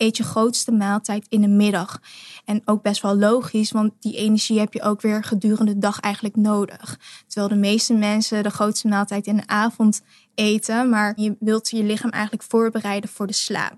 [0.00, 2.00] eet je grootste maaltijd in de middag.
[2.44, 6.00] En ook best wel logisch, want die energie heb je ook weer gedurende de dag
[6.00, 6.98] eigenlijk nodig.
[7.26, 10.02] Terwijl de meeste mensen de grootste maaltijd in de avond
[10.34, 13.76] eten, maar je wilt je lichaam eigenlijk voorbereiden voor de slaap.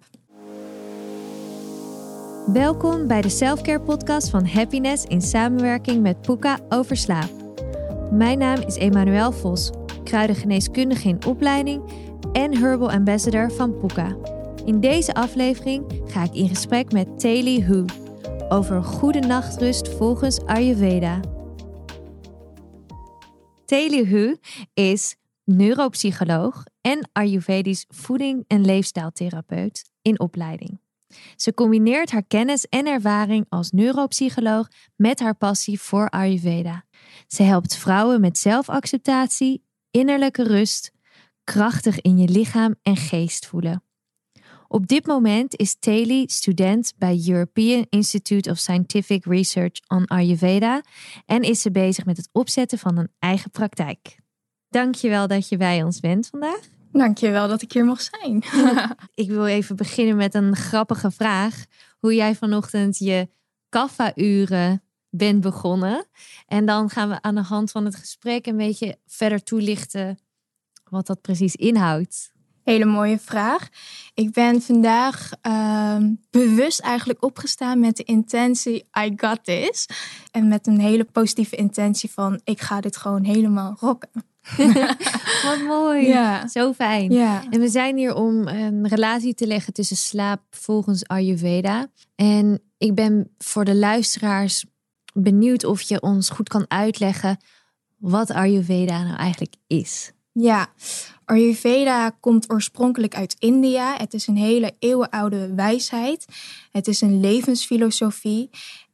[2.46, 7.30] Welkom bij de Selfcare podcast van Happiness in samenwerking met Puka over slaap.
[8.10, 9.70] Mijn naam is Emmanuel Vos,
[10.04, 11.82] kruidengeneeskundige in opleiding
[12.32, 14.16] en Herbal Ambassador van Puka.
[14.64, 17.84] In deze aflevering ga ik in gesprek met Taily Hu
[18.48, 21.20] over goede nachtrust volgens Ayurveda.
[23.64, 24.36] Taily Hu
[24.74, 30.80] is neuropsycholoog en Ayurvedisch voeding- en leefstijltherapeut in opleiding.
[31.36, 36.84] Ze combineert haar kennis en ervaring als neuropsycholoog met haar passie voor Ayurveda.
[37.26, 40.92] Ze helpt vrouwen met zelfacceptatie, innerlijke rust,
[41.44, 43.82] krachtig in je lichaam en geest voelen.
[44.72, 50.82] Op dit moment is Taylor student bij European Institute of Scientific Research on Ayurveda
[51.26, 54.18] en is ze bezig met het opzetten van een eigen praktijk.
[54.68, 56.60] Dankjewel dat je bij ons bent vandaag.
[56.92, 58.42] Dankjewel dat ik hier mag zijn.
[59.24, 61.64] ik wil even beginnen met een grappige vraag.
[61.98, 63.28] Hoe jij vanochtend je
[63.68, 66.06] kaffa-uren bent begonnen.
[66.46, 70.18] En dan gaan we aan de hand van het gesprek een beetje verder toelichten
[70.90, 72.31] wat dat precies inhoudt.
[72.64, 73.68] Hele mooie vraag.
[74.14, 75.96] Ik ben vandaag uh,
[76.30, 79.86] bewust eigenlijk opgestaan met de intentie I got this.
[80.30, 84.10] En met een hele positieve intentie van ik ga dit gewoon helemaal rocken.
[85.44, 86.06] Wat mooi.
[86.06, 86.48] Ja.
[86.48, 87.12] Zo fijn.
[87.12, 87.42] Ja.
[87.50, 91.86] En we zijn hier om een relatie te leggen tussen slaap volgens Ayurveda.
[92.14, 94.64] En ik ben voor de luisteraars
[95.14, 97.36] benieuwd of je ons goed kan uitleggen
[97.98, 100.12] wat Ayurveda nou eigenlijk is.
[100.34, 100.68] Ja,
[101.24, 103.96] Ayurveda komt oorspronkelijk uit India.
[103.96, 106.26] Het is een hele eeuwenoude wijsheid.
[106.70, 108.50] Het is een levensfilosofie.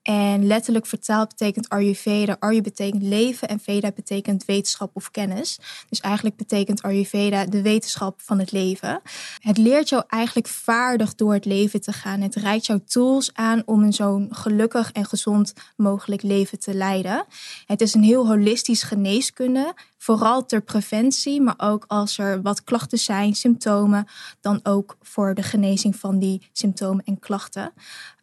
[0.08, 2.36] En letterlijk vertaald betekent Ayurveda.
[2.38, 5.58] Aryu betekent leven en Veda betekent wetenschap of kennis.
[5.88, 9.00] Dus eigenlijk betekent Ayurveda de wetenschap van het leven.
[9.38, 12.20] Het leert jou eigenlijk vaardig door het leven te gaan.
[12.20, 17.24] Het reikt jou tools aan om een zo'n gelukkig en gezond mogelijk leven te leiden.
[17.66, 19.74] Het is een heel holistisch geneeskunde.
[19.98, 24.06] Vooral ter preventie, maar ook als er wat klachten zijn, symptomen,
[24.40, 27.72] dan ook voor de genezing van die symptomen en klachten.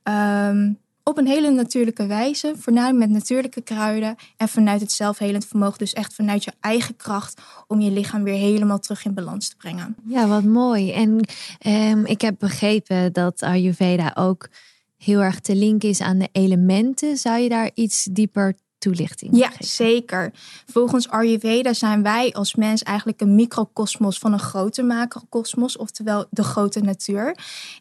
[0.03, 5.77] Um, op een hele natuurlijke wijze, voornamelijk met natuurlijke kruiden en vanuit het zelfhelend vermogen,
[5.77, 9.55] dus echt vanuit je eigen kracht om je lichaam weer helemaal terug in balans te
[9.55, 9.95] brengen.
[10.07, 10.91] Ja, wat mooi.
[10.91, 11.19] En
[11.67, 14.49] um, ik heb begrepen dat Ayurveda ook
[14.97, 17.17] heel erg te linken is aan de elementen.
[17.17, 18.55] Zou je daar iets dieper
[18.85, 20.31] toelichting Ja, zeker.
[20.65, 26.43] Volgens Ayurveda zijn wij als mens eigenlijk een microcosmos van een grote macrocosmos, oftewel de
[26.43, 27.37] grote natuur.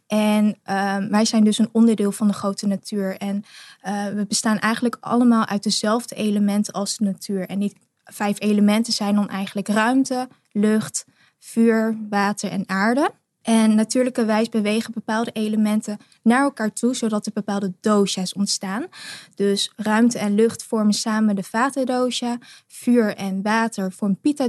[0.07, 3.17] En uh, wij zijn dus een onderdeel van de grote natuur.
[3.17, 3.45] En
[3.87, 7.47] uh, we bestaan eigenlijk allemaal uit dezelfde elementen als de natuur.
[7.47, 11.05] En die vijf elementen zijn dan eigenlijk ruimte, lucht,
[11.39, 13.11] vuur, water en aarde.
[13.45, 18.87] En natuurlijkerwijs bewegen bepaalde elementen naar elkaar toe, zodat er bepaalde dosha's ontstaan.
[19.35, 24.49] Dus ruimte en lucht vormen samen de vata dosha, vuur en water vormen pitta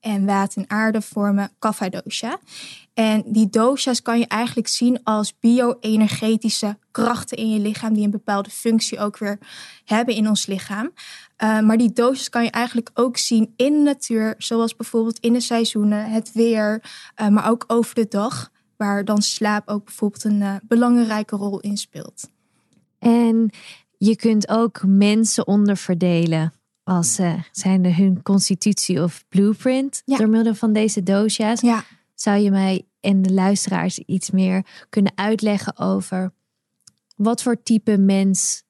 [0.00, 2.38] en water en aarde vormen kapha dosha.
[2.94, 8.10] En die dosha's kan je eigenlijk zien als bio-energetische krachten in je lichaam die een
[8.10, 9.38] bepaalde functie ook weer
[9.84, 10.92] hebben in ons lichaam.
[11.42, 15.32] Uh, maar die dosas kan je eigenlijk ook zien in de natuur, zoals bijvoorbeeld in
[15.32, 16.82] de seizoenen, het weer,
[17.20, 21.60] uh, maar ook over de dag, waar dan slaap ook bijvoorbeeld een uh, belangrijke rol
[21.60, 22.28] in speelt.
[22.98, 23.50] En
[23.98, 26.52] je kunt ook mensen onderverdelen
[26.84, 27.20] als
[27.52, 30.16] zijn hun constitutie of blueprint ja.
[30.16, 31.60] door middel van deze dosha's.
[31.60, 31.84] Ja.
[32.14, 36.32] Zou je mij en de luisteraars iets meer kunnen uitleggen over
[37.18, 38.62] wat voor type mens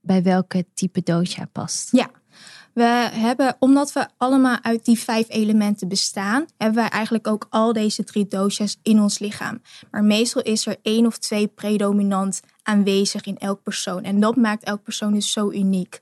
[0.00, 1.88] bij welke type dosha past?
[1.92, 2.10] Ja,
[2.74, 7.72] we hebben, omdat we allemaal uit die vijf elementen bestaan, hebben wij eigenlijk ook al
[7.72, 9.62] deze drie doshas in ons lichaam.
[9.90, 14.02] Maar meestal is er één of twee predominant aanwezig in elk persoon.
[14.02, 16.00] En dat maakt elk persoon dus zo uniek.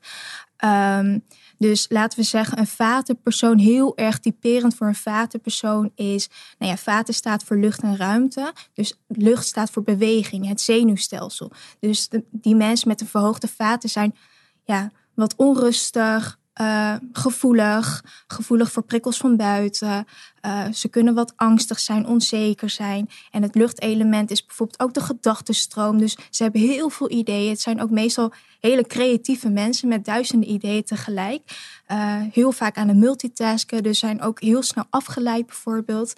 [0.65, 1.23] Um,
[1.61, 6.77] dus laten we zeggen, een vatenpersoon, heel erg typerend voor een vatenpersoon is, nou ja,
[6.77, 8.53] vaten staat voor lucht en ruimte.
[8.73, 11.51] Dus lucht staat voor beweging, het zenuwstelsel.
[11.79, 14.15] Dus die mensen met een verhoogde vaten zijn
[14.63, 20.05] ja, wat onrustig, uh, gevoelig, gevoelig voor prikkels van buiten.
[20.45, 23.09] Uh, ze kunnen wat angstig zijn, onzeker zijn.
[23.31, 25.97] En het luchtelement is bijvoorbeeld ook de gedachtenstroom.
[25.97, 27.49] Dus ze hebben heel veel ideeën.
[27.49, 31.41] Het zijn ook meestal hele creatieve mensen met duizenden ideeën tegelijk.
[31.91, 36.13] Uh, heel vaak aan het multitasken, dus zijn ook heel snel afgeleid bijvoorbeeld.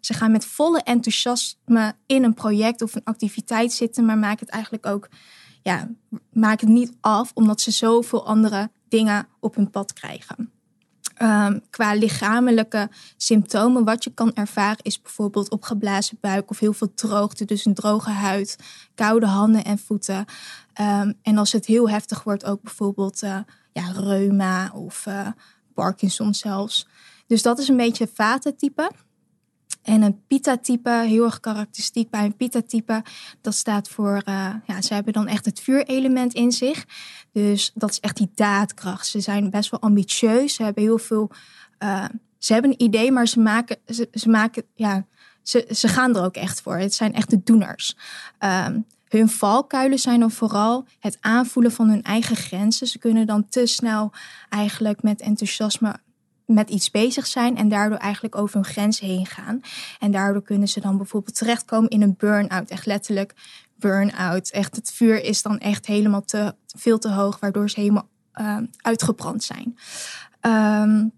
[0.00, 4.54] ze gaan met volle enthousiasme in een project of een activiteit zitten, maar maken het
[4.54, 5.08] eigenlijk ook
[5.62, 5.88] ja,
[6.32, 10.52] maken het niet af, omdat ze zoveel andere dingen op hun pad krijgen.
[11.22, 16.94] Um, qua lichamelijke symptomen, wat je kan ervaren, is bijvoorbeeld opgeblazen buik of heel veel
[16.94, 18.58] droogte, dus een droge huid,
[18.94, 20.24] koude handen en voeten.
[20.80, 23.38] Um, en als het heel heftig wordt, ook bijvoorbeeld uh,
[23.72, 25.28] ja, reuma of uh,
[25.74, 26.86] Parkinson zelfs.
[27.26, 28.90] Dus dat is een beetje het vatentype.
[29.82, 33.02] En een pita-type, heel erg karakteristiek bij een pita-type,
[33.40, 36.84] dat staat voor, uh, ja, ze hebben dan echt het vuurelement in zich.
[37.32, 39.06] Dus dat is echt die daadkracht.
[39.06, 41.30] Ze zijn best wel ambitieus, ze hebben heel veel,
[41.78, 42.04] uh,
[42.38, 45.06] ze hebben een idee, maar ze maken, ze, ze, maken, ja,
[45.42, 46.76] ze, ze gaan er ook echt voor.
[46.76, 47.96] Het zijn echt de doeners.
[48.38, 52.86] Um, hun valkuilen zijn dan vooral het aanvoelen van hun eigen grenzen.
[52.86, 54.12] Ze kunnen dan te snel
[54.48, 55.96] eigenlijk met enthousiasme
[56.54, 59.60] met iets bezig zijn en daardoor eigenlijk over hun grens heen gaan.
[59.98, 62.70] En daardoor kunnen ze dan bijvoorbeeld terechtkomen in een burn-out.
[62.70, 63.34] Echt letterlijk
[63.76, 64.50] burn-out.
[64.50, 68.56] Echt, het vuur is dan echt helemaal te, veel te hoog, waardoor ze helemaal uh,
[68.76, 69.78] uitgebrand zijn.
[70.40, 71.12] Um,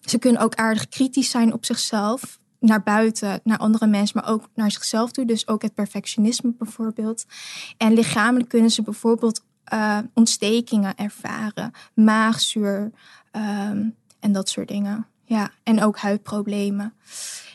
[0.00, 2.38] ze kunnen ook aardig kritisch zijn op zichzelf.
[2.58, 5.24] Naar buiten, naar andere mensen, maar ook naar zichzelf toe.
[5.24, 7.24] Dus ook het perfectionisme bijvoorbeeld.
[7.76, 12.90] En lichamelijk kunnen ze bijvoorbeeld uh, ontstekingen ervaren, maagzuur.
[13.32, 15.06] Um, en dat soort dingen.
[15.24, 16.94] Ja, en ook huidproblemen.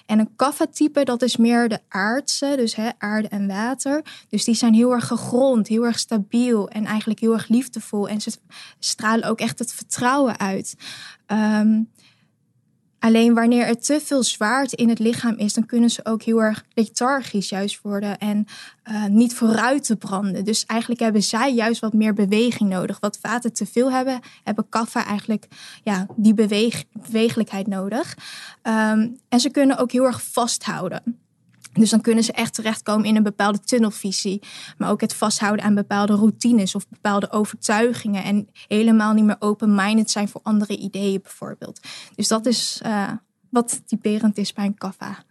[0.06, 4.04] En een kaffa-type, dat is meer de aardse, dus hè, aarde en water.
[4.30, 8.08] Dus die zijn heel erg gegrond, heel erg stabiel en eigenlijk heel erg liefdevol.
[8.08, 8.32] En ze
[8.80, 10.76] stralen ook echt het vertrouwen uit.
[11.28, 11.90] Um,
[13.00, 16.44] Alleen wanneer er te veel zwaarte in het lichaam is, dan kunnen ze ook heel
[16.44, 18.46] erg lethargisch juist worden en
[18.92, 20.46] uh, niet vooruit te branden.
[20.46, 23.00] Dus eigenlijk hebben zij juist wat meer beweging nodig.
[23.00, 25.48] Wat vaten te veel hebben, hebben kaffa eigenlijk
[25.84, 28.18] ja, die beweeg, bewegelijkheid nodig.
[28.64, 31.19] Um, en ze kunnen ook heel erg vasthouden.
[31.80, 34.42] Dus dan kunnen ze echt terechtkomen in een bepaalde tunnelvisie.
[34.78, 38.24] Maar ook het vasthouden aan bepaalde routines of bepaalde overtuigingen.
[38.24, 41.80] En helemaal niet meer open-minded zijn voor andere ideeën bijvoorbeeld.
[42.16, 43.12] Dus dat is uh,
[43.50, 45.24] wat typerend is bij een kaffa.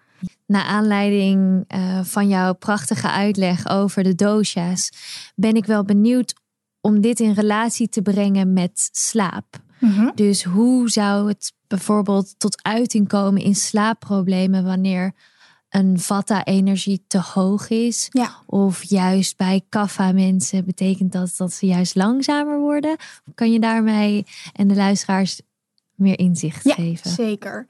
[0.47, 4.93] Naar aanleiding uh, van jouw prachtige uitleg over de dosha's,
[5.35, 6.35] ben ik wel benieuwd
[6.81, 9.47] om dit in relatie te brengen met slaap.
[9.79, 10.13] Mm -hmm.
[10.15, 15.15] Dus hoe zou het bijvoorbeeld tot uiting komen in slaapproblemen wanneer
[15.69, 18.07] een vata-energie te hoog is.
[18.11, 18.43] Ja.
[18.47, 22.97] Of juist bij kaffa-mensen betekent dat dat ze juist langzamer worden.
[23.35, 25.41] Kan je daarmee en de luisteraars
[25.95, 27.11] meer inzicht ja, geven?
[27.11, 27.67] Zeker.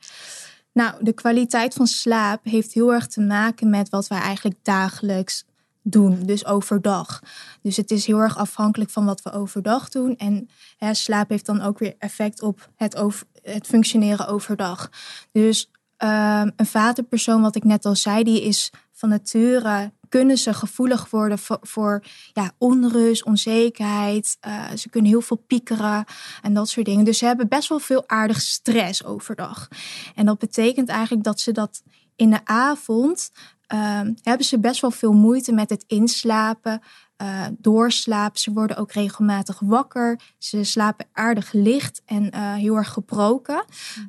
[0.73, 5.45] Nou, de kwaliteit van slaap heeft heel erg te maken met wat wij eigenlijk dagelijks
[5.83, 7.23] doen, dus overdag.
[7.63, 10.17] Dus het is heel erg afhankelijk van wat we overdag doen.
[10.17, 14.91] En hè, slaap heeft dan ook weer effect op het, over, het functioneren overdag.
[15.33, 15.71] Dus
[16.05, 21.11] Um, een vaderpersoon, wat ik net al zei, die is van nature kunnen ze gevoelig
[21.11, 24.37] worden voor, ja, onrust, onzekerheid.
[24.47, 26.05] Uh, ze kunnen heel veel piekeren
[26.43, 27.05] en dat soort dingen.
[27.05, 29.69] Dus ze hebben best wel veel aardig stress overdag.
[30.15, 31.83] En dat betekent eigenlijk dat ze dat
[32.17, 33.31] in de avond
[33.75, 36.83] um, hebben ze best wel veel moeite met het inslapen,
[37.23, 38.41] uh, doorslapen.
[38.41, 40.21] Ze worden ook regelmatig wakker.
[40.39, 43.65] Ze slapen aardig licht en uh, heel erg gebroken.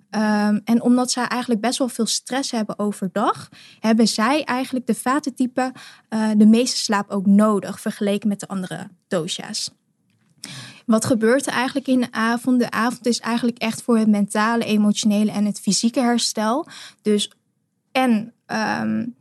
[0.09, 4.95] Um, en omdat zij eigenlijk best wel veel stress hebben overdag, hebben zij eigenlijk de
[4.95, 5.71] vatentype
[6.09, 9.71] uh, de meeste slaap ook nodig vergeleken met de andere dosha's.
[10.85, 12.59] Wat gebeurt er eigenlijk in de avond?
[12.59, 16.67] De avond is eigenlijk echt voor het mentale, emotionele en het fysieke herstel.
[17.01, 17.31] Dus
[17.91, 18.33] en
[18.81, 19.15] um,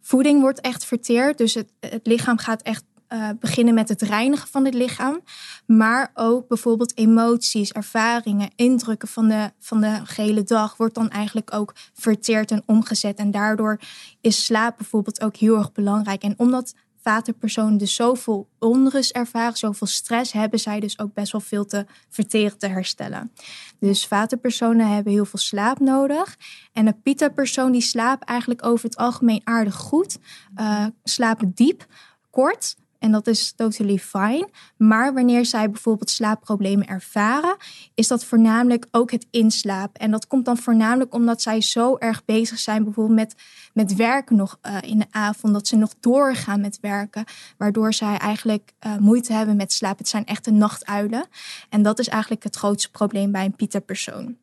[0.00, 1.38] voeding wordt echt verteerd.
[1.38, 5.20] Dus het, het lichaam gaat echt uh, beginnen met het reinigen van het lichaam.
[5.66, 11.54] Maar ook bijvoorbeeld emoties, ervaringen, indrukken van de, van de gehele dag wordt dan eigenlijk
[11.54, 13.18] ook verteerd en omgezet.
[13.18, 13.80] En daardoor
[14.20, 16.22] is slaap bijvoorbeeld ook heel erg belangrijk.
[16.22, 21.40] En omdat vaderpersonen dus zoveel onrust ervaren, zoveel stress, hebben zij dus ook best wel
[21.40, 23.32] veel te verteren, te herstellen.
[23.78, 26.36] Dus vaderpersonen hebben heel veel slaap nodig.
[26.72, 30.18] En een pita-persoon die slaapt eigenlijk over het algemeen aardig goed.
[30.56, 31.86] Uh, slapen diep,
[32.30, 34.48] kort En dat is totally fine.
[34.76, 37.56] Maar wanneer zij bijvoorbeeld slaapproblemen ervaren,
[37.94, 40.00] is dat voornamelijk ook het inslapen.
[40.00, 43.34] En dat komt dan voornamelijk omdat zij zo erg bezig zijn, bijvoorbeeld met,
[43.72, 47.24] met werken nog uh, in de avond, dat ze nog doorgaan met werken,
[47.58, 49.98] waardoor zij eigenlijk uh, moeite hebben met slapen.
[49.98, 51.26] Het zijn echte nachtuilen.
[51.68, 54.36] En dat is eigenlijk het grootste probleem bij een Pita-persoon.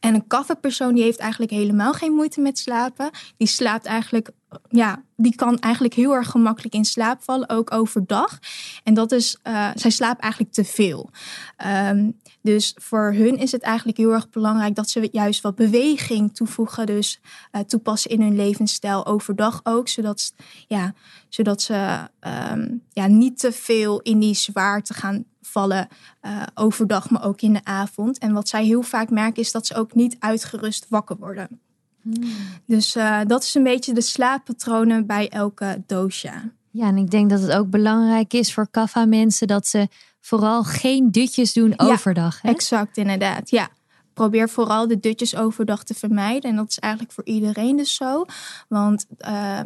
[0.00, 3.10] En een kaffepersoon die heeft eigenlijk helemaal geen moeite met slapen.
[3.36, 4.30] Die slaapt eigenlijk,
[4.68, 8.38] ja, die kan eigenlijk heel erg gemakkelijk in slaap vallen, ook overdag.
[8.84, 11.10] En dat is, uh, zij slaapt eigenlijk te veel.
[11.88, 16.34] Um, dus voor hun is het eigenlijk heel erg belangrijk dat ze juist wat beweging
[16.34, 16.86] toevoegen.
[16.86, 17.20] Dus
[17.52, 19.88] uh, toepassen in hun levensstijl overdag ook.
[19.88, 20.34] Zodat,
[20.66, 20.94] ja,
[21.28, 22.08] zodat ze
[22.52, 25.88] um, ja, niet te veel in die zwaarte gaan vallen
[26.22, 28.18] uh, overdag, maar ook in de avond.
[28.18, 31.60] En wat zij heel vaak merken is dat ze ook niet uitgerust wakker worden.
[32.02, 32.34] Hmm.
[32.66, 36.50] Dus uh, dat is een beetje de slaappatronen bij elke dosha.
[36.70, 39.88] Ja, en ik denk dat het ook belangrijk is voor kaffa-mensen dat ze
[40.20, 42.40] vooral geen dutjes doen overdag.
[42.42, 42.48] hè?
[42.48, 43.50] Exact, inderdaad.
[43.50, 43.68] Ja.
[44.14, 46.50] Probeer vooral de dutjes overdag te vermijden.
[46.50, 48.24] En dat is eigenlijk voor iedereen dus zo.
[48.68, 49.60] Want uh,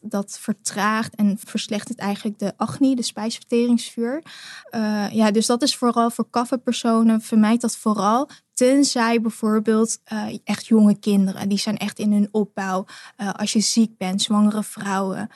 [0.00, 4.22] dat vertraagt en verslechtert eigenlijk de acne, de spijsverteringsvuur.
[4.70, 7.20] Uh, ja, dus dat is vooral voor kaffepersonen.
[7.20, 8.28] Vermijd dat vooral.
[8.58, 12.84] Tenzij bijvoorbeeld uh, echt jonge kinderen, die zijn echt in hun opbouw.
[13.16, 15.28] Uh, als je ziek bent, zwangere vrouwen,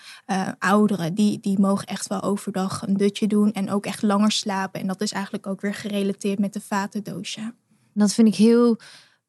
[0.59, 4.81] ouderen, die, die mogen echt wel overdag een dutje doen en ook echt langer slapen.
[4.81, 7.55] En dat is eigenlijk ook weer gerelateerd met de vatendoosje.
[7.95, 8.79] Dat vind ik heel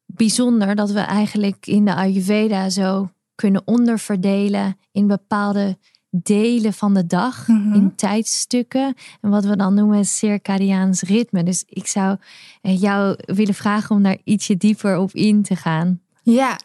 [0.06, 5.78] bijzonder dat we eigenlijk in de Ayurveda zo kunnen onderverdelen in bepaalde
[6.22, 7.74] delen van de dag, mm-hmm.
[7.74, 8.94] in tijdstukken.
[9.20, 11.42] En wat we dan noemen circadiaans ritme.
[11.42, 12.16] Dus ik zou
[12.60, 16.00] eh, jou willen vragen om daar ietsje dieper op in te gaan.
[16.22, 16.58] Ja,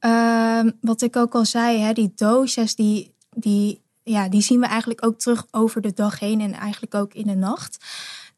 [0.00, 4.66] uh, wat ik ook al zei, hè, die doses die, die, ja, die zien we
[4.66, 7.84] eigenlijk ook terug over de dag heen en eigenlijk ook in de nacht.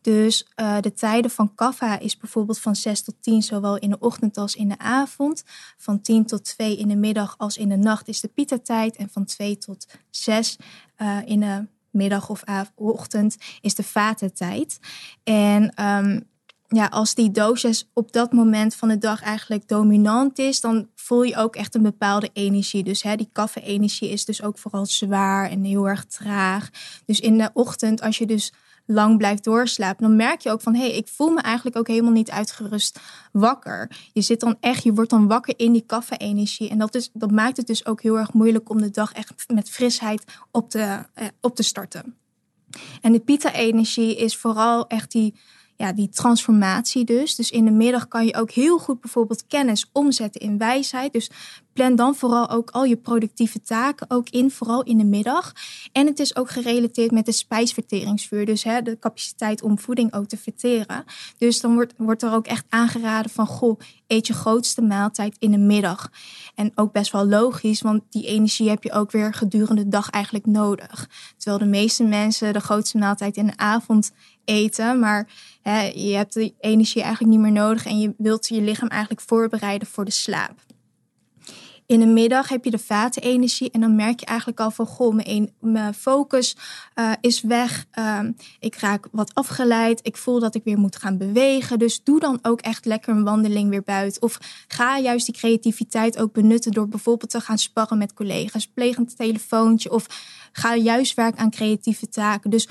[0.02, 3.98] Dus uh, de tijden van kaffa is bijvoorbeeld van 6 tot 10, zowel in de
[3.98, 5.42] ochtend als in de avond.
[5.76, 8.96] Van 10 tot 2 in de middag als in de nacht is de pita-tijd.
[8.96, 10.56] En van 2 tot 6
[10.98, 12.42] uh, in de middag of
[12.74, 14.78] ochtend is de vata-tijd.
[15.24, 16.30] En um,
[16.72, 21.22] ja, als die dosis op dat moment van de dag eigenlijk dominant is, dan voel
[21.22, 22.82] je ook echt een bepaalde energie.
[22.82, 26.70] Dus hè, die kaffe-energie is dus ook vooral zwaar en heel erg traag.
[27.06, 28.52] Dus in de ochtend, als je dus
[28.86, 31.88] lang blijft doorslapen, dan merk je ook van hé, hey, ik voel me eigenlijk ook
[31.88, 33.00] helemaal niet uitgerust
[33.32, 33.90] wakker.
[34.12, 36.68] Je zit dan echt, je wordt dan wakker in die kaffe-energie.
[36.68, 39.44] En dat, is, dat maakt het dus ook heel erg moeilijk om de dag echt
[39.46, 42.16] met frisheid op te, eh, op te starten.
[43.00, 45.34] En de pita-energie is vooral echt die
[45.82, 47.34] ja, die transformatie dus.
[47.34, 51.12] Dus in de middag kan je ook heel goed bijvoorbeeld kennis omzetten in wijsheid.
[51.12, 51.30] Dus
[51.72, 55.52] plan dan vooral ook al je productieve taken ook in, vooral in de middag.
[55.92, 58.46] En het is ook gerelateerd met de spijsverteringsvuur.
[58.46, 61.04] Dus hè, de capaciteit om voeding ook te verteren.
[61.38, 65.50] Dus dan wordt, wordt er ook echt aangeraden van, goh, eet je grootste maaltijd in
[65.50, 66.10] de middag.
[66.54, 70.10] En ook best wel logisch, want die energie heb je ook weer gedurende de dag
[70.10, 71.08] eigenlijk nodig.
[71.36, 74.12] Terwijl de meeste mensen de grootste maaltijd in de avond
[74.44, 75.28] eten, maar
[75.62, 79.20] hè, je hebt die energie eigenlijk niet meer nodig en je wilt je lichaam eigenlijk
[79.20, 80.54] voorbereiden voor de slaap.
[81.92, 85.14] In de middag heb je de vatenenergie en dan merk je eigenlijk al van goh,
[85.60, 86.56] mijn, focus
[86.94, 87.86] uh, is weg.
[87.98, 90.00] Um, ik raak wat afgeleid.
[90.02, 91.78] Ik voel dat ik weer moet gaan bewegen.
[91.78, 94.22] Dus doe dan ook echt lekker een wandeling weer buiten.
[94.22, 98.66] Of ga juist die creativiteit ook benutten door bijvoorbeeld te gaan sparren met collega's.
[98.66, 100.06] Pleeg een telefoontje of
[100.52, 102.50] ga juist werken aan creatieve taken.
[102.50, 102.68] Dus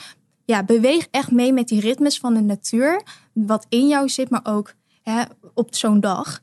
[0.52, 3.04] ja, beweeg echt mee met die ritmes van de natuur.
[3.34, 6.42] Wat in jou zit, maar ook hè, op zo'n dag.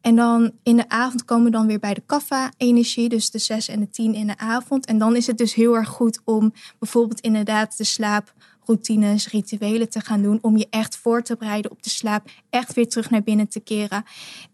[0.00, 3.68] En dan in de avond komen we dan weer bij de kaffa-energie, dus de 6
[3.68, 4.86] en de 10 in de avond.
[4.86, 10.00] En dan is het dus heel erg goed om bijvoorbeeld inderdaad de slaaproutines, rituelen te
[10.00, 10.38] gaan doen.
[10.42, 13.60] Om je echt voor te bereiden op de slaap, echt weer terug naar binnen te
[13.60, 14.04] keren.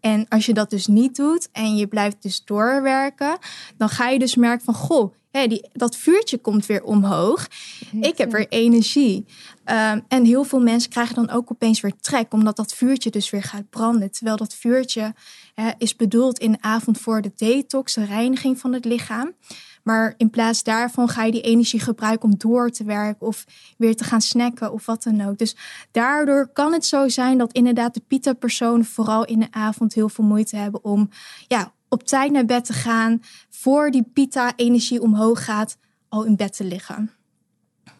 [0.00, 3.38] En als je dat dus niet doet en je blijft dus doorwerken,
[3.76, 7.47] dan ga je dus merken van, goh, die, dat vuurtje komt weer omhoog.
[8.00, 9.25] Ik heb weer energie.
[9.64, 13.30] Um, en heel veel mensen krijgen dan ook opeens weer trek, omdat dat vuurtje dus
[13.30, 14.11] weer gaat branden.
[14.11, 15.14] Terwijl dat vuurtje
[15.78, 19.35] is bedoeld in de avond voor de detox, de reiniging van het lichaam.
[19.82, 23.44] Maar in plaats daarvan ga je die energie gebruiken om door te werken of
[23.76, 25.38] weer te gaan snacken of wat dan ook.
[25.38, 25.56] Dus
[25.90, 30.25] daardoor kan het zo zijn dat inderdaad de pita-personen vooral in de avond heel veel
[30.25, 31.08] moeite hebben om
[31.47, 35.76] ja, op tijd naar bed te gaan, voor die pita-energie omhoog gaat,
[36.09, 37.11] al in bed te liggen.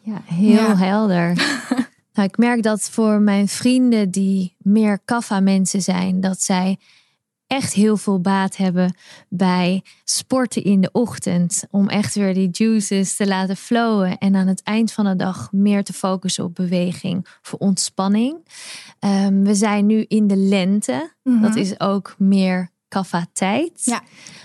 [0.01, 1.35] Ja, heel helder.
[2.15, 6.79] nou, ik merk dat voor mijn vrienden die meer kaffa-mensen zijn, dat zij
[7.49, 8.95] echt heel veel baat hebben
[9.29, 11.65] bij sporten in de ochtend.
[11.71, 14.19] Om echt weer die juices te laten flowen.
[14.19, 18.47] En aan het eind van de dag meer te focussen op beweging voor ontspanning.
[18.99, 21.13] Ehm, we zijn nu in de lente.
[21.23, 21.43] Mhm.
[21.43, 23.85] Dat is ook meer kaffa-tijd.
[23.85, 24.03] Ja.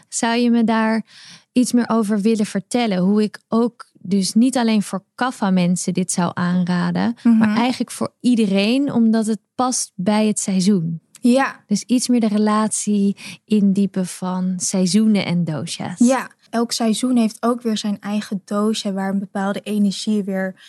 [0.09, 1.05] Zou je me daar
[1.51, 2.97] iets meer over willen vertellen?
[2.97, 7.37] Hoe ik ook dus niet alleen voor kaffa-mensen dit zou aanraden, Mhm.
[7.37, 11.01] maar eigenlijk voor iedereen, omdat het past bij het seizoen.
[11.21, 15.99] Ja, Dus iets meer de relatie indiepen van seizoenen en dosha's.
[15.99, 20.61] Ja, elk seizoen heeft ook weer zijn eigen doosje waar een bepaalde energie weer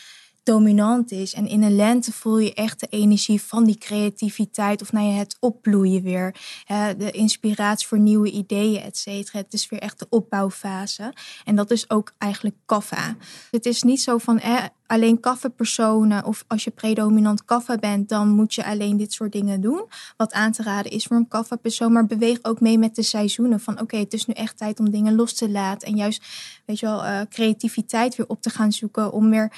[0.44, 1.34] dominant is.
[1.34, 5.18] En in de lente voel je echt de energie van die creativiteit of nou ja,
[5.18, 6.34] het opbloeien weer.
[6.64, 9.38] Hè, de inspiratie voor nieuwe ideeën, et cetera.
[9.38, 11.12] Het is weer echt de opbouwfase.
[11.44, 13.16] En dat is ook eigenlijk kaffa.
[13.50, 18.28] Het is niet zo van eh, alleen kaffa-personen of als je predominant kaffa bent, dan
[18.28, 19.84] moet je alleen dit soort dingen doen.
[20.16, 23.60] Wat aan te raden is voor een kaffa-persoon, maar beweeg ook mee met de seizoenen.
[23.60, 25.88] Van oké, het is nu echt tijd om dingen los te laten.
[25.88, 26.24] En juist,
[26.66, 29.52] weet je wel, eh, creativiteit weer op te gaan zoeken om meer,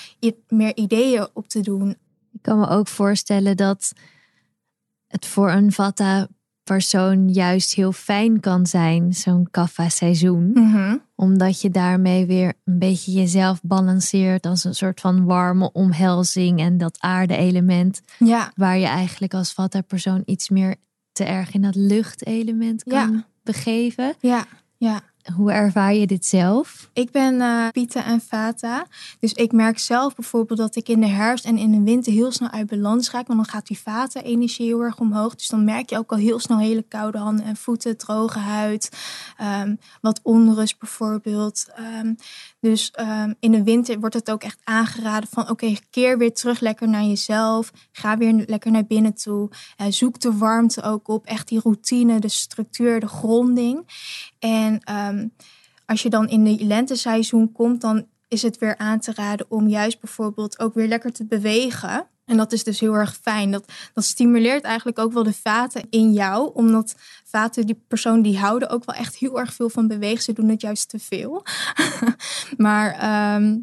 [0.49, 1.97] meer ideeën op te doen.
[2.33, 3.93] Ik kan me ook voorstellen dat
[5.07, 6.29] het voor een vata
[6.65, 10.51] persoon juist heel fijn kan zijn, zo'n kaffa seizoen.
[11.17, 16.79] Omdat je daarmee weer een beetje jezelf balanceert als een soort van warme omhelzing en
[16.79, 18.01] dat aarde-element.
[18.19, 20.77] Ja, Waar je eigenlijk als vata persoon iets meer
[21.13, 23.27] te erg in dat luchtelement kan Ja.
[23.43, 24.15] begeven.
[24.21, 24.45] ja,
[24.77, 25.01] ja.
[25.35, 26.91] Hoe ervaar je dit zelf?
[26.93, 28.87] Ik ben eh Pieta en Vata.
[29.21, 32.33] Dus ik merk zelf bijvoorbeeld dat ik in de herfst en in de winter heel
[32.33, 33.27] snel uit balans raak.
[33.27, 35.35] Want dan gaat die Vata-energie heel erg omhoog.
[35.35, 38.91] Dus dan merk je ook al heel snel hele koude handen en voeten, droge huid.
[39.37, 41.67] ehm, wat onrust bijvoorbeeld.
[41.75, 42.15] Ehm,
[42.67, 45.51] dus ehm, in de winter wordt het ook echt aangeraden van...
[45.51, 47.73] oké, keer weer terug lekker naar jezelf.
[47.93, 49.51] Ga weer lekker naar binnen toe.
[49.77, 51.27] Eh, zoek de warmte ook op.
[51.27, 53.87] Echt die routine, de structuur, de gronding.
[54.39, 55.29] En ehm,
[55.87, 59.69] als je dan in de lenteseizoen komt, dan is het weer aan te raden om
[59.69, 62.07] juist bijvoorbeeld ook weer lekker te bewegen.
[62.27, 63.51] En dat is dus heel erg fijn.
[63.51, 66.51] Dat, dat stimuleert eigenlijk ook wel de vaten in jou.
[66.55, 70.23] Omdat vaten, die persoon, die houden ook wel echt heel erg veel van bewegen.
[70.23, 71.45] Ze doen het juist te veel.
[72.57, 73.59] maar ehm,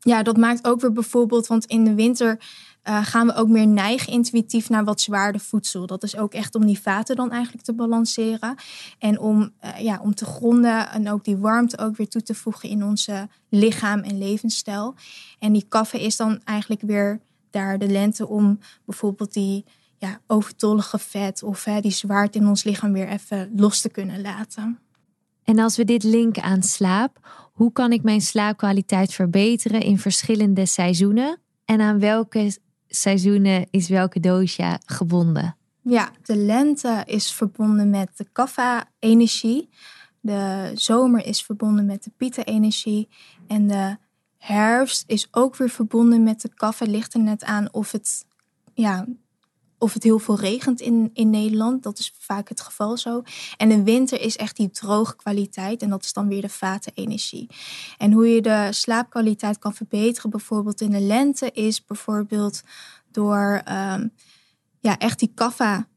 [0.00, 2.38] ja, dat maakt ook weer bijvoorbeeld, want in de winter
[2.82, 5.86] eh, gaan we ook meer neigen intuïtief naar wat zwaarder voedsel.
[5.86, 8.54] Dat is ook echt om die vaten dan eigenlijk te balanceren.
[8.98, 12.34] En om, eh, ja, om te gronden en ook die warmte ook weer toe te
[12.34, 14.94] voegen in onze lichaam en levensstijl.
[15.38, 17.20] En die kaffe is dan eigenlijk weer
[17.54, 19.64] daar de lente om bijvoorbeeld die
[19.98, 24.20] ja, overtollige vet of hè, die zwaarte in ons lichaam weer even los te kunnen
[24.20, 24.78] laten.
[25.44, 27.18] En als we dit linken aan slaap,
[27.52, 31.38] hoe kan ik mijn slaapkwaliteit verbeteren in verschillende seizoenen?
[31.64, 32.58] En aan welke
[32.88, 35.56] seizoenen is welke dosha gebonden?
[35.82, 39.68] Ja, de lente is verbonden met de kaffa-energie.
[40.20, 43.08] De zomer is verbonden met de pitta-energie.
[43.46, 43.96] En de
[44.44, 46.86] herfst is ook weer verbonden met de kaffa.
[46.86, 48.26] Ligt er net aan of het,
[48.74, 49.06] ja,
[49.78, 51.82] of het heel veel regent in, in Nederland.
[51.82, 53.22] Dat is vaak het geval zo.
[53.56, 55.82] En de winter is echt die droge kwaliteit.
[55.82, 57.48] En dat is dan weer de vaten-energie.
[57.98, 62.62] En hoe je de slaapkwaliteit kan verbeteren, bijvoorbeeld in de lente, is bijvoorbeeld
[63.10, 64.08] door ehm,
[64.80, 65.88] ja, echt die kaffa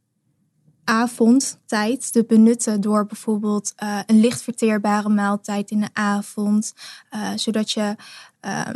[0.87, 6.73] avondtijd te benutten door bijvoorbeeld eh, een licht verteerbare maaltijd in de avond,
[7.09, 7.95] eh, zodat je
[8.39, 8.75] ehm,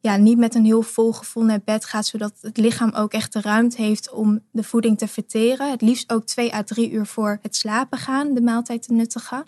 [0.00, 3.32] ja, niet met een heel vol gevoel naar bed gaat, zodat het lichaam ook echt
[3.32, 5.70] de ruimte heeft om de voeding te verteren.
[5.70, 9.44] Het liefst ook twee à drie uur voor het slapen gaan, de maaltijd te nuttigen.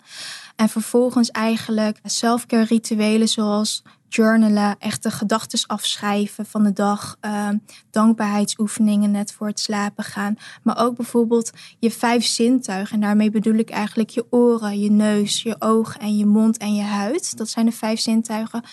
[0.55, 3.83] En vervolgens eigenlijk selfcare rituelen zoals
[4.15, 7.49] journalen, echt de gedachten afschrijven van de dag, eh,
[7.91, 10.35] dankbaarheidsoefeningen net voor het slapen gaan.
[10.63, 12.95] Maar ook bijvoorbeeld je vijf zintuigen.
[12.95, 16.75] En daarmee bedoel ik eigenlijk je oren, je neus, je ogen en je mond en
[16.75, 17.37] je huid.
[17.37, 18.63] Dat zijn de vijf zintuigen.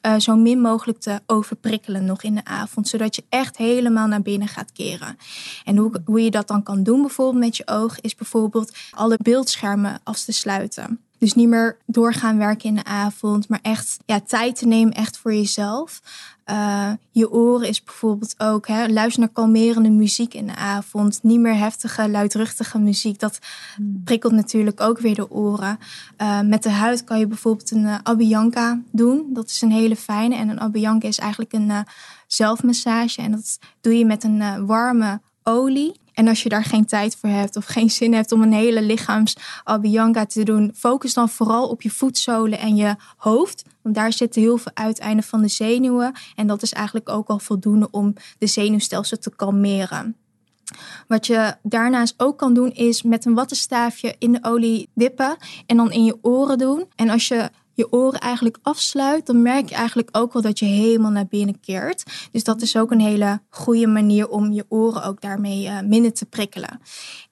[0.00, 2.88] eh, zo min mogelijk te overprikkelen nog in de avond.
[2.88, 5.16] Zodat je echt helemaal naar binnen gaat keren.
[5.64, 8.02] En hoe, hoe je dat dan kan doen bijvoorbeeld met je ogen...
[8.02, 11.00] is bijvoorbeeld alle beeldschermen af te sluiten.
[11.20, 15.18] Dus niet meer doorgaan werken in de avond, maar echt ja, tijd te nemen echt
[15.18, 16.00] voor jezelf.
[16.50, 21.18] Uh, je oren is bijvoorbeeld ook, hè, luister naar kalmerende muziek in de avond.
[21.22, 23.18] Niet meer heftige, luidruchtige muziek.
[23.18, 23.38] Dat
[24.04, 25.78] prikkelt natuurlijk ook weer de oren.
[26.18, 28.00] Uh, met de huid kan je bijvoorbeeld een
[28.54, 29.26] uh, doen.
[29.32, 30.34] Dat is een hele fijne.
[30.34, 31.72] En een Abhyanka is eigenlijk een
[32.26, 33.22] zelfmassage.
[33.22, 36.00] En dat doe je met een warme olie.
[36.20, 38.82] En als je daar geen tijd voor hebt of geen zin hebt om een hele
[38.82, 43.64] lichaams Abhyanka te doen, focus dan vooral op je voetzolen en je hoofd.
[43.82, 46.12] Want daar zitten heel veel uiteinden van de zenuwen.
[46.34, 50.16] En dat is eigenlijk ook al voldoende om de zenuwstelsel te kalmeren.
[51.08, 55.76] Wat je daarnaast ook kan doen is met een wattenstaafje in de olie dippen en
[55.76, 56.84] dan in je oren doen.
[56.96, 60.64] En als je je oren eigenlijk afsluit, dan merk je eigenlijk ook wel dat je
[60.64, 62.28] helemaal naar binnen keert.
[62.32, 66.12] Dus dat is ook een hele goede manier om je oren ook daarmee uh, minder
[66.12, 66.80] te prikkelen.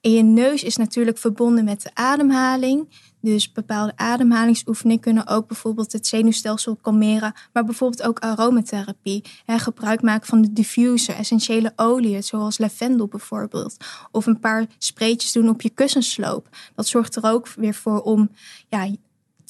[0.01, 2.87] En je neus is natuurlijk verbonden met de ademhaling.
[3.21, 9.23] Dus bepaalde ademhalingsoefeningen kunnen ook bijvoorbeeld het zenuwstelsel kalmeren, maar bijvoorbeeld ook aromatherapie.
[9.45, 13.77] Hè, gebruik maken van de diffuser, essentiële oliën, zoals lavendel bijvoorbeeld.
[14.11, 16.47] Of een paar spreetjes doen op je kussensloop.
[16.75, 18.29] Dat zorgt er ook weer voor om
[18.69, 18.95] ja,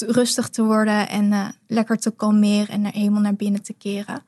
[0.02, 4.24] rustig te worden en uh, lekker te kalmeren en er helemaal naar binnen te keren.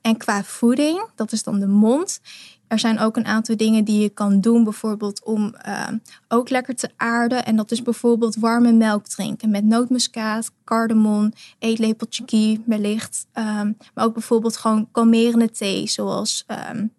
[0.00, 2.20] En qua voeding, dat is dan de mond.
[2.68, 5.88] Er zijn ook een aantal dingen die je kan doen, bijvoorbeeld om uh,
[6.28, 7.44] ook lekker te aarden.
[7.44, 13.26] En dat is bijvoorbeeld warme melk drinken met nootmuskaat, cardamom, eetlepeltje ghee wellicht.
[13.34, 16.44] Um, maar ook bijvoorbeeld gewoon kalmerende thee, zoals...
[16.70, 16.90] Um,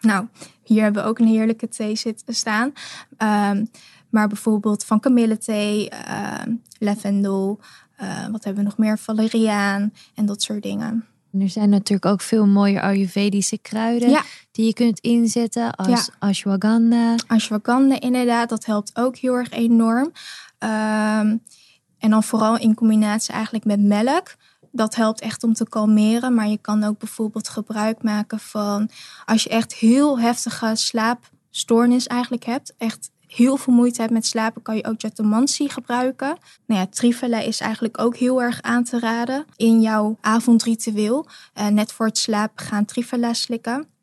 [0.00, 0.26] nou,
[0.62, 2.72] hier hebben we ook een heerlijke thee zitten staan.
[3.18, 3.70] Um,
[4.14, 6.40] maar bijvoorbeeld van kamillethee, uh,
[6.78, 7.60] lavendel,
[8.00, 8.98] uh, wat hebben we nog meer?
[8.98, 11.04] Valeriaan en dat soort dingen.
[11.40, 14.20] er zijn natuurlijk ook veel mooie Ayurvedische kruiden
[14.52, 16.14] die je kunt inzetten als ja.
[16.18, 17.14] ashwagandha.
[17.26, 20.12] Ashwagandha inderdaad, dat helpt ook heel erg enorm.
[20.58, 21.42] Um,
[21.98, 24.34] en dan vooral in combinatie eigenlijk met melk.
[24.72, 26.34] Dat helpt echt om te kalmeren.
[26.34, 28.90] Maar je kan ook bijvoorbeeld gebruik maken van
[29.24, 32.74] als je echt heel heftige slaapstoornis eigenlijk hebt.
[32.78, 36.38] Echt heel veel moeite hebt met slapen, kan je ook jatamansi gebruiken.
[36.66, 41.26] Nou ja, trivela is eigenlijk ook heel erg aan te raden in jouw avondritueel.
[41.58, 43.93] Uh, net voor het slapen gaan trivela slikken.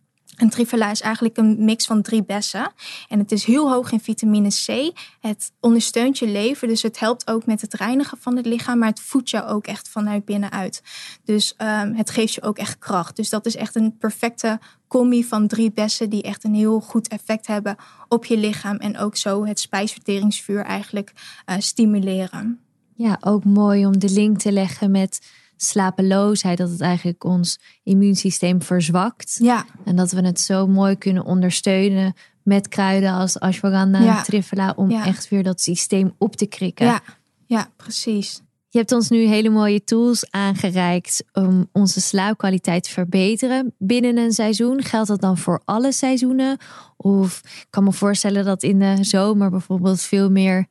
[0.42, 2.72] En trivela is eigenlijk een mix van drie bessen.
[3.10, 4.98] En het is heel hoog in vitamine C.
[5.20, 8.80] Het ondersteunt je leven, dus het helpt ook met het reinigen van het lichaam.
[8.80, 10.82] Maar het voedt je ook echt vanuit binnenuit.
[11.24, 13.16] Dus um, het geeft je ook echt kracht.
[13.16, 17.08] Dus dat is echt een perfecte combi van drie bessen die echt een heel goed
[17.08, 17.76] effect hebben
[18.08, 18.78] op je lichaam.
[18.78, 21.14] En ook zo het spijsverteringsvuur eigenlijk
[21.46, 22.60] uh, stimuleren.
[22.96, 25.20] Ja, ook mooi om de link te leggen met
[25.64, 29.38] slapeloosheid, dat het eigenlijk ons immuunsysteem verzwakt.
[29.42, 29.66] Ja.
[29.86, 34.22] En dat we het zo mooi kunnen ondersteunen met kruiden als ashwagandha en ja.
[34.22, 36.86] trifela om echt weer dat systeem op te krikken.
[36.86, 37.02] Ja,
[37.46, 38.42] ja precies.
[38.70, 44.32] Je hebt ons nu hele mooie tools aangereikt om onze slaapkwaliteit te verbeteren binnen een
[44.32, 44.84] seizoen.
[44.84, 46.58] Geldt dat dan voor alle seizoenen?
[46.98, 50.68] Of ik kan me voorstellen dat in de zomer bijvoorbeeld veel meer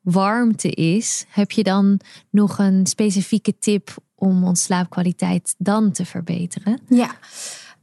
[0.00, 1.24] warmte is.
[1.28, 6.80] Heb je dan nog een specifieke tip om onze slaapkwaliteit dan te verbeteren?
[6.88, 7.10] Ja.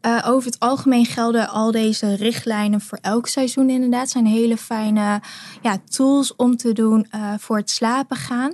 [0.06, 4.10] Uh, over het algemeen gelden al deze richtlijnen voor elk seizoen inderdaad.
[4.10, 5.22] zijn hele fijne
[5.62, 8.52] ja, tools om te doen uh, voor het slapen gaan.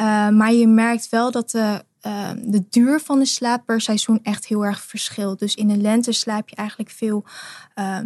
[0.00, 1.84] Uh, maar je merkt wel dat de,
[2.44, 5.38] de duur van de slaap per seizoen echt heel erg verschilt.
[5.38, 7.24] Dus in de lente slaap je eigenlijk veel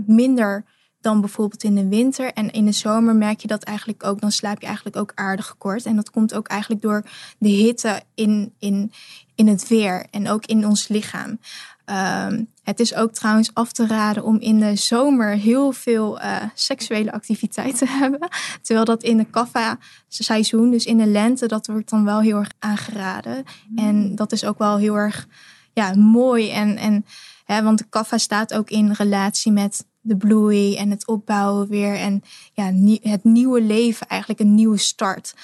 [0.06, 0.64] minder
[1.02, 2.32] dan bijvoorbeeld in de winter.
[2.32, 4.20] En in de zomer merk je dat eigenlijk ook.
[4.20, 5.86] Dan slaap je eigenlijk ook aardig kort.
[5.86, 7.02] En dat komt ook eigenlijk door
[7.38, 8.92] de hitte in, in,
[9.34, 11.38] in het weer en ook in ons lichaam.
[11.86, 16.36] Um, het is ook trouwens af te raden om in de zomer heel veel uh,
[16.54, 18.28] seksuele activiteit te hebben.
[18.62, 22.52] Terwijl dat in de kaffa-seizoen, dus in de lente, dat wordt dan wel heel erg
[22.58, 23.44] aangeraden.
[23.76, 25.28] En dat is ook wel heel erg
[25.72, 26.50] ja, mooi.
[26.50, 27.04] En, en,
[27.44, 31.94] hè, want de kaffa staat ook in relatie met de bloei en het opbouwen weer.
[31.94, 35.34] En ja, het nieuwe leven, eigenlijk een nieuwe start.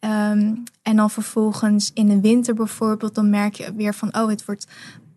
[0.00, 4.44] Um, en dan vervolgens in de winter bijvoorbeeld, dan merk je weer van, oh, het
[4.44, 4.66] wordt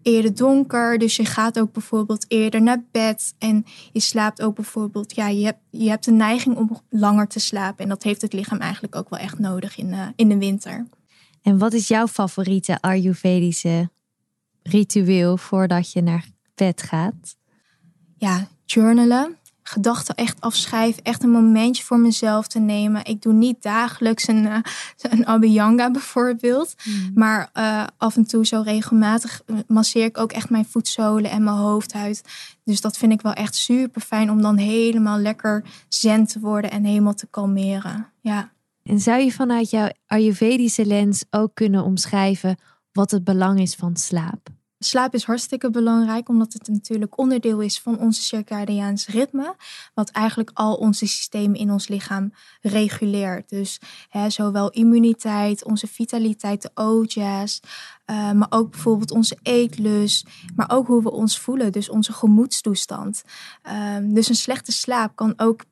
[0.01, 0.97] eerder donker.
[0.97, 3.35] Dus je gaat ook bijvoorbeeld eerder naar bed.
[3.37, 7.39] En je slaapt ook bijvoorbeeld, ja, je hebt, je hebt de neiging om langer te
[7.39, 7.83] slapen.
[7.83, 10.87] En dat heeft het lichaam eigenlijk ook wel echt nodig in, uh, in de winter.
[11.41, 13.89] En wat is jouw favoriete Ayurvedische
[14.63, 17.37] ritueel voordat je naar bed gaat?
[18.17, 19.37] Ja, journalen.
[19.63, 21.03] Gedachten echt afschrijven.
[21.03, 23.05] Echt een momentje voor mezelf te nemen.
[23.05, 24.57] Ik doe niet dagelijks een, uh,
[25.01, 26.75] een abhyanga bijvoorbeeld.
[26.83, 27.11] Mm.
[27.13, 31.55] Maar uh, af en toe zo regelmatig masseer ik ook echt mijn voetzolen en mijn
[31.55, 32.23] hoofdhuid.
[32.63, 36.71] Dus dat vind ik wel echt super fijn om dan helemaal lekker zen te worden
[36.71, 38.11] en helemaal te kalmeren.
[38.21, 38.51] Ja.
[38.83, 42.57] En zou je vanuit jouw Ayurvedische lens ook kunnen omschrijven
[42.91, 44.49] wat het belang is van slaap?
[44.79, 49.55] Slaap is hartstikke belangrijk, omdat het natuurlijk onderdeel is van onze circadiaans ritme,
[49.93, 53.49] wat eigenlijk al onze systemen in ons lichaam reguleert.
[53.49, 57.59] Dus hè, zowel immuniteit, onze vitaliteit, de ojas,
[58.05, 63.23] uh, maar ook bijvoorbeeld onze eetlust, maar ook hoe we ons voelen, dus onze gemoedstoestand.
[63.67, 65.63] Uh, dus een slechte slaap kan ook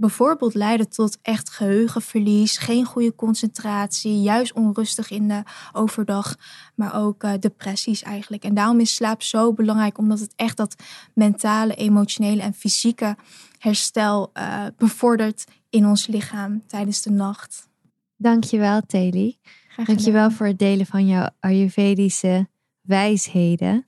[0.00, 6.36] bijvoorbeeld leiden tot echt geheugenverlies, geen goede concentratie, juist onrustig in de overdag,
[6.74, 8.44] maar ook uh, depressies eigenlijk.
[8.44, 10.74] En daarom is slaap zo belangrijk, omdat het echt dat
[11.14, 13.16] mentale, emotionele en fysieke
[13.58, 17.68] herstel uh, bevordert in ons lichaam tijdens de nacht.
[18.16, 19.38] Dankjewel, Teli.
[19.84, 22.48] Dankjewel voor het delen van jouw Ayurvedische
[22.80, 23.84] wijsheden.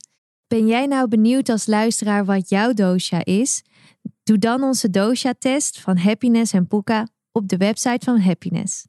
[0.47, 3.63] Ben jij nou benieuwd als luisteraar wat jouw dosha is?
[4.23, 8.85] Doe dan onze dosha-test van Happiness en Puka op de website van Happiness.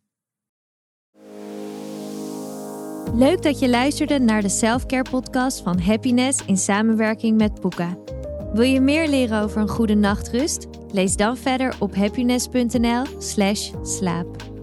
[3.15, 7.97] Leuk dat je luisterde naar de Selfcare podcast van Happiness in samenwerking met Puka.
[8.53, 10.67] Wil je meer leren over een goede nachtrust?
[10.93, 14.54] Lees dan verder op happiness.nl/slash slaap.